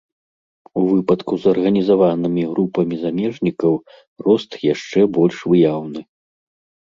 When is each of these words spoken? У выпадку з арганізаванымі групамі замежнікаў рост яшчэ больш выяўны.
У 0.79 0.83
выпадку 0.91 1.33
з 1.41 1.49
арганізаванымі 1.53 2.43
групамі 2.53 2.95
замежнікаў 3.03 3.73
рост 4.29 4.51
яшчэ 4.73 5.01
больш 5.19 5.37
выяўны. 5.53 6.01